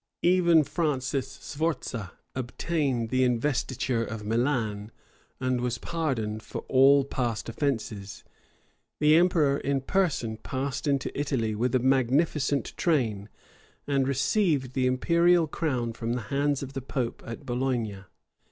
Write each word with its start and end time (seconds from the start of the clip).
Even 0.23 0.63
Francis 0.63 1.27
Sforza 1.31 2.13
obtained 2.33 3.09
the 3.09 3.23
investiture 3.23 4.03
of 4.03 4.23
Milan, 4.25 4.89
and 5.39 5.61
was 5.61 5.77
pardoned 5.77 6.41
for 6.41 6.61
all 6.67 7.05
past 7.05 7.47
offences. 7.47 8.23
The 8.99 9.15
emperor 9.15 9.59
in 9.59 9.81
person 9.81 10.37
passed 10.37 10.87
into 10.87 11.15
Italy 11.15 11.53
with 11.53 11.75
a 11.75 11.79
magnificent 11.79 12.75
train, 12.77 13.29
and 13.85 14.07
received 14.07 14.73
the 14.73 14.87
imperial 14.87 15.45
crown 15.45 15.93
from 15.93 16.13
the 16.13 16.21
hands 16.33 16.63
of 16.63 16.73
the 16.73 16.81
pope 16.81 17.21
at 17.23 17.45
Bologna. 17.45 18.05